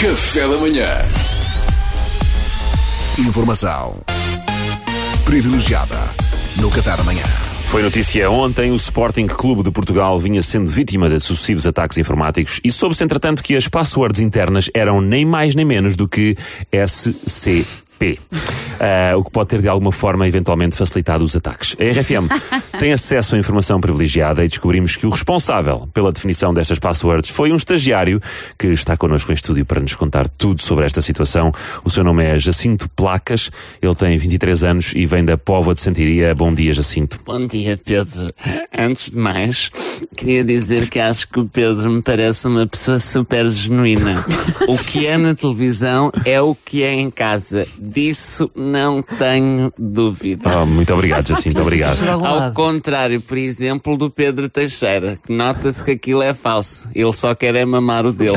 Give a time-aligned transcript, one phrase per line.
[0.00, 0.88] Café da manhã.
[3.18, 3.98] Informação
[5.26, 5.98] privilegiada
[6.56, 7.22] no Café da manhã.
[7.68, 12.62] Foi notícia ontem, o Sporting Clube de Portugal vinha sendo vítima de sucessivos ataques informáticos
[12.64, 16.34] e soube-se, entretanto, que as passwords internas eram nem mais nem menos do que
[16.72, 17.66] SC.
[18.02, 21.76] Uh, o que pode ter de alguma forma eventualmente facilitado os ataques.
[21.78, 22.30] A RFM
[22.80, 27.52] tem acesso a informação privilegiada e descobrimos que o responsável pela definição destas passwords foi
[27.52, 28.22] um estagiário
[28.58, 31.52] que está connosco em estúdio para nos contar tudo sobre esta situação.
[31.84, 33.50] O seu nome é Jacinto Placas,
[33.82, 36.34] ele tem 23 anos e vem da Póvoa de Santiria.
[36.34, 37.18] Bom dia, Jacinto.
[37.26, 38.32] Bom dia, Pedro.
[38.76, 39.70] Antes de mais,
[40.20, 44.22] queria dizer que acho que o Pedro me parece uma pessoa super genuína.
[44.68, 50.50] O que é na televisão é o que é em casa Disso não tenho dúvida.
[50.58, 51.98] Oh, muito obrigado, Jacinto, obrigado.
[52.06, 56.86] Ao contrário, por exemplo, do Pedro Teixeira, que nota-se que aquilo é falso.
[56.94, 58.36] Ele só quer é mamar o dele.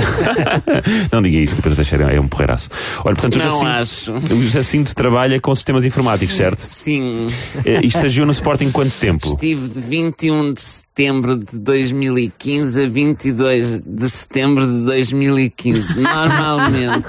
[1.12, 2.70] não diga isso, que o Pedro Teixeira é um porreiraço.
[3.04, 4.12] Olha, portanto, o não Jacinto, acho.
[4.34, 6.60] o Jacinto trabalha com sistemas informáticos, certo?
[6.60, 7.28] Sim.
[7.66, 9.28] E estagiou no Sporting quanto tempo?
[9.28, 15.98] Estive de 21 de setembro de 2015 a 22 de setembro de 2015.
[16.00, 17.08] Normalmente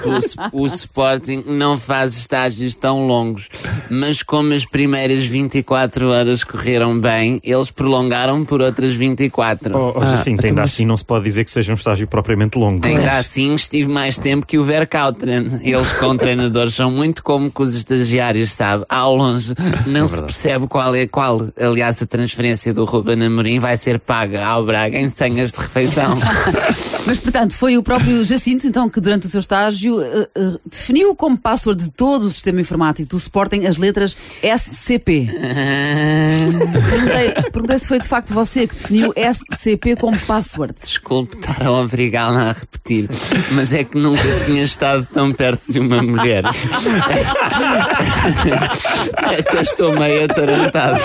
[0.51, 3.47] o, o Sporting não faz estágios tão longos,
[3.89, 9.77] mas como as primeiras 24 horas correram bem, eles prolongaram por outras 24.
[9.77, 12.85] Oh, oh, assim, ainda assim não se pode dizer que seja um estágio propriamente longo.
[12.85, 15.59] Ainda assim estive mais tempo que o Verkautren.
[15.61, 18.83] Eles com treinadores são muito como que os estagiários, sabe?
[18.89, 19.53] Ao longe
[19.85, 21.47] não se percebe qual é qual.
[21.59, 26.17] Aliás, a transferência do Ruben Amorim vai ser paga ao Braga em senhas de refeição.
[27.05, 31.15] Mas, portanto, foi o próprio Jacinto, então, que durante o seu estágio uh, uh, definiu
[31.15, 35.27] como password de todo o sistema informático do Sporting as letras SCP.
[36.89, 40.73] perguntei, perguntei se foi de facto você que definiu SCP como password.
[40.81, 43.09] Desculpe estar a obrigá-la a repetir,
[43.51, 46.43] mas é que nunca tinha estado tão perto de uma mulher.
[49.17, 51.01] Até estou meio atarantado.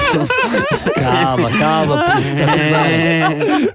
[0.94, 2.04] Calma, calma.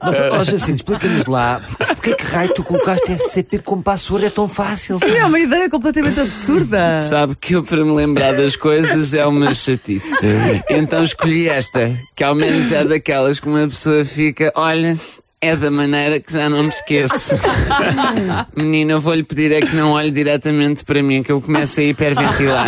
[0.01, 1.61] Mas, ó, Jacinto, explica-nos lá,
[1.95, 4.25] porque é que raio tu colocaste SCP como password?
[4.25, 4.99] É tão fácil.
[4.99, 6.99] Sim, é uma ideia completamente absurda.
[7.01, 10.15] Sabe que eu, para me lembrar das coisas, é uma chatice.
[10.69, 14.99] Então escolhi esta, que ao menos é daquelas que uma pessoa fica, olha,
[15.45, 17.35] é da maneira que já não me esqueço.
[18.56, 21.83] Menina, eu vou-lhe pedir é que não olhe diretamente para mim, que eu começo a
[21.83, 22.67] hiperventilar.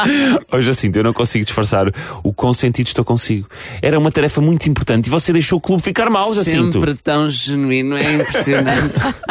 [0.50, 1.86] Hoje assim, eu não consigo disfarçar
[2.22, 3.46] o quão sentido estou consigo.
[3.82, 6.72] Era uma tarefa muito importante e você deixou o clube ficar mal, Jacinto.
[6.72, 9.00] Sempre tão genuíno, é impressionante.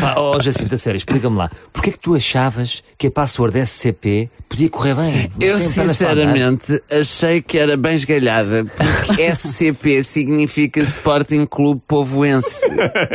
[0.00, 1.50] Pá, oh, Jacinto, a sério, explica-me lá.
[1.72, 5.30] Porquê é que tu achavas que a password SCP podia correr bem?
[5.40, 11.80] Eu sinceramente achei que era bem esgalhada, porque SCP significa Sporting Clube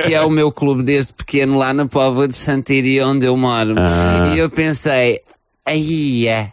[0.05, 3.75] Que é o meu clube desde pequeno lá na Póvoa de Santiria, onde eu moro.
[4.33, 5.21] E eu pensei,
[5.65, 6.51] aí é.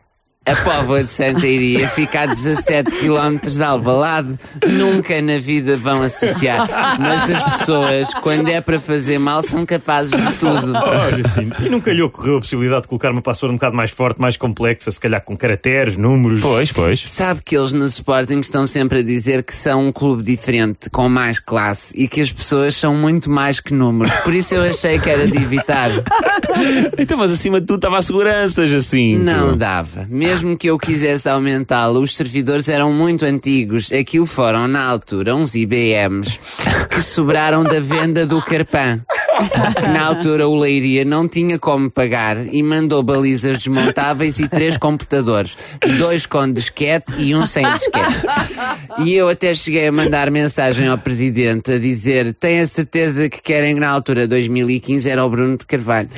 [0.48, 4.38] A Póvoa de Santiria fica a 17 km de Alvalade.
[4.66, 6.66] Nunca na vida vão associar.
[6.98, 10.72] Mas as pessoas, quando é para fazer mal, são capazes de tudo.
[10.74, 13.90] Olha, assim, e nunca lhe ocorreu a possibilidade de colocar uma password um bocado mais
[13.90, 16.40] forte, mais complexa, se calhar com caracteres, números.
[16.40, 17.00] Pois, pois.
[17.00, 21.08] Sabe que eles no Sporting estão sempre a dizer que são um clube diferente, com
[21.10, 24.14] mais classe e que as pessoas são muito mais que números.
[24.24, 25.90] Por isso eu achei que era de evitar.
[26.98, 29.22] Então, mas acima de tudo estava a segurança, Jacinto.
[29.22, 30.06] Não dava.
[30.08, 33.90] Mesmo que eu quisesse aumentá-lo, os servidores eram muito antigos.
[33.92, 36.38] Aquilo foram, na altura, uns IBMs
[36.90, 39.00] que sobraram da venda do Carpan.
[39.92, 45.56] Na altura o Leiria não tinha como pagar e mandou balizas desmontáveis e três computadores.
[45.98, 48.26] Dois com disquete e um sem disquete.
[49.04, 53.40] E eu até cheguei a mandar mensagem ao presidente a dizer: tem a certeza que
[53.40, 56.08] querem na altura 2015 era o Bruno de Carvalho.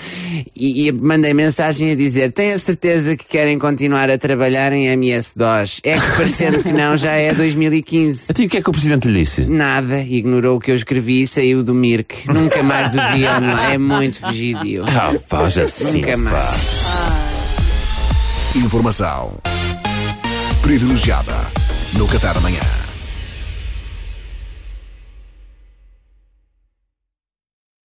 [0.57, 4.87] E, e mandei mensagem a dizer: tem a certeza que querem continuar a trabalhar em
[4.87, 5.81] MS-DOS.
[5.85, 8.29] É que parecendo que não, já é 2015.
[8.31, 9.43] Então, e o que é que o presidente lhe disse?
[9.43, 12.31] Nada, ignorou o que eu escrevi e saiu do Mirk.
[12.33, 13.75] Nunca mais o vi online.
[13.75, 14.85] É muito fugidio.
[14.87, 15.99] Ah, pá, Jacinto.
[16.07, 16.81] Nunca mais.
[18.57, 19.33] Informação
[20.63, 21.35] privilegiada
[21.95, 22.80] no Café da manhã.